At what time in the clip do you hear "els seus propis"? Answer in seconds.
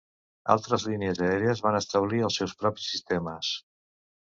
2.29-2.91